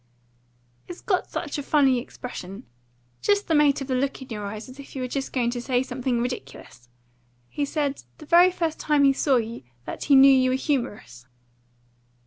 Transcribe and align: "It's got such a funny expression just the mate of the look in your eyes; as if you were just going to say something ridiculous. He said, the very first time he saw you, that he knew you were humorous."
"It's 0.87 0.99
got 0.99 1.29
such 1.29 1.59
a 1.59 1.61
funny 1.61 1.99
expression 1.99 2.65
just 3.21 3.47
the 3.47 3.53
mate 3.53 3.81
of 3.81 3.87
the 3.87 3.93
look 3.93 4.19
in 4.19 4.29
your 4.29 4.45
eyes; 4.47 4.67
as 4.67 4.79
if 4.79 4.95
you 4.95 5.01
were 5.03 5.07
just 5.07 5.31
going 5.31 5.51
to 5.51 5.61
say 5.61 5.83
something 5.83 6.19
ridiculous. 6.19 6.89
He 7.49 7.65
said, 7.65 8.01
the 8.17 8.25
very 8.25 8.49
first 8.49 8.79
time 8.79 9.03
he 9.03 9.13
saw 9.13 9.35
you, 9.35 9.61
that 9.85 10.05
he 10.05 10.15
knew 10.15 10.31
you 10.33 10.49
were 10.49 10.55
humorous." 10.55 11.27